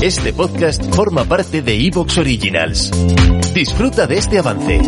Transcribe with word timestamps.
Este 0.00 0.32
podcast 0.32 0.94
forma 0.94 1.24
parte 1.24 1.60
de 1.60 1.74
Evox 1.74 2.18
Originals. 2.18 2.92
Disfruta 3.52 4.06
de 4.06 4.16
este 4.16 4.38
avance. 4.38 4.80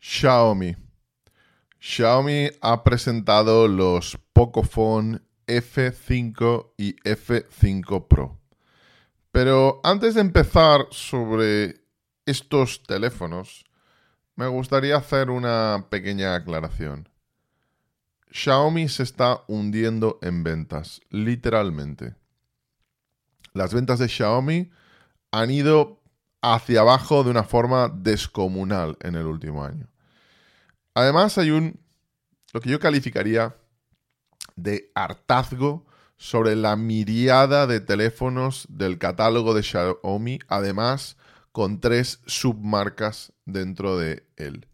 Xiaomi. 0.00 0.74
Xiaomi 1.78 2.50
ha 2.60 2.82
presentado 2.82 3.68
los 3.68 4.18
Pocophone 4.32 5.20
F5 5.46 6.72
y 6.76 6.96
F5 7.04 8.08
Pro. 8.08 8.47
Pero 9.38 9.80
antes 9.84 10.16
de 10.16 10.20
empezar 10.20 10.88
sobre 10.90 11.76
estos 12.26 12.82
teléfonos, 12.82 13.64
me 14.34 14.48
gustaría 14.48 14.96
hacer 14.96 15.30
una 15.30 15.86
pequeña 15.90 16.34
aclaración. 16.34 17.08
Xiaomi 18.32 18.88
se 18.88 19.04
está 19.04 19.44
hundiendo 19.46 20.18
en 20.22 20.42
ventas, 20.42 21.02
literalmente. 21.10 22.16
Las 23.52 23.72
ventas 23.72 24.00
de 24.00 24.08
Xiaomi 24.08 24.72
han 25.30 25.52
ido 25.52 26.02
hacia 26.42 26.80
abajo 26.80 27.22
de 27.22 27.30
una 27.30 27.44
forma 27.44 27.88
descomunal 27.88 28.96
en 29.02 29.14
el 29.14 29.26
último 29.26 29.64
año. 29.64 29.86
Además 30.94 31.38
hay 31.38 31.52
un, 31.52 31.78
lo 32.52 32.60
que 32.60 32.70
yo 32.70 32.80
calificaría 32.80 33.54
de 34.56 34.90
hartazgo 34.96 35.86
sobre 36.18 36.56
la 36.56 36.76
miriada 36.76 37.66
de 37.66 37.80
teléfonos 37.80 38.66
del 38.68 38.98
catálogo 38.98 39.54
de 39.54 39.62
Xiaomi, 39.62 40.40
además 40.48 41.16
con 41.52 41.80
tres 41.80 42.20
submarcas 42.26 43.32
dentro 43.46 43.96
de 43.96 44.26
él. 44.36 44.66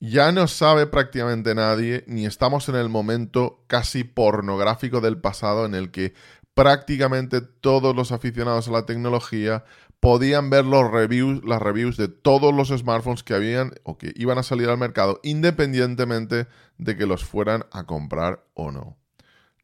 Ya 0.00 0.32
no 0.32 0.48
sabe 0.48 0.86
prácticamente 0.86 1.54
nadie, 1.54 2.04
ni 2.06 2.26
estamos 2.26 2.68
en 2.68 2.76
el 2.76 2.88
momento 2.88 3.64
casi 3.66 4.04
pornográfico 4.04 5.00
del 5.00 5.18
pasado 5.18 5.66
en 5.66 5.74
el 5.74 5.90
que 5.90 6.14
prácticamente 6.54 7.40
todos 7.40 7.96
los 7.96 8.12
aficionados 8.12 8.68
a 8.68 8.72
la 8.72 8.86
tecnología 8.86 9.64
podían 10.00 10.50
ver 10.50 10.66
los 10.66 10.90
reviews, 10.90 11.42
las 11.44 11.60
reviews 11.60 11.96
de 11.96 12.08
todos 12.08 12.54
los 12.54 12.68
smartphones 12.68 13.22
que 13.22 13.34
habían 13.34 13.72
o 13.82 13.96
que 13.96 14.12
iban 14.16 14.38
a 14.38 14.42
salir 14.42 14.68
al 14.68 14.78
mercado, 14.78 15.20
independientemente 15.22 16.46
de 16.78 16.96
que 16.96 17.06
los 17.06 17.24
fueran 17.24 17.64
a 17.72 17.84
comprar 17.84 18.44
o 18.54 18.70
no. 18.70 18.98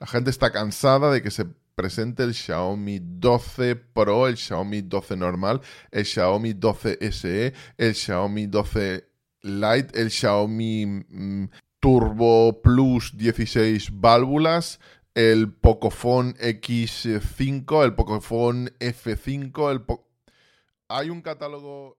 La 0.00 0.06
gente 0.06 0.30
está 0.30 0.50
cansada 0.50 1.12
de 1.12 1.22
que 1.22 1.30
se 1.30 1.44
presente 1.74 2.22
el 2.22 2.34
Xiaomi 2.34 3.00
12 3.02 3.76
Pro, 3.76 4.26
el 4.28 4.38
Xiaomi 4.38 4.80
12 4.80 5.16
normal, 5.16 5.60
el 5.90 6.06
Xiaomi 6.06 6.54
12 6.54 7.12
SE, 7.12 7.52
el 7.76 7.94
Xiaomi 7.94 8.46
12 8.46 9.06
Lite, 9.42 10.00
el 10.00 10.10
Xiaomi 10.10 10.86
mm, 10.86 11.50
Turbo 11.80 12.62
Plus 12.62 13.14
16 13.14 14.00
válvulas, 14.00 14.80
el 15.14 15.52
Pocophone 15.52 16.34
X5, 16.34 17.84
el 17.84 17.94
Pocophone 17.94 18.70
F5, 18.78 19.70
el 19.70 19.84
hay 20.88 21.10
un 21.10 21.20
catálogo 21.20 21.98